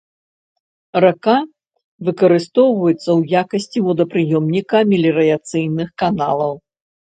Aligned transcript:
Рака 1.03 1.35
выкарыстоўваецца 2.07 3.05
ў 3.05 3.39
якасці 3.43 3.79
водапрыёмніка 3.91 4.77
меліярацыйных 4.95 5.95
каналаў. 6.05 6.53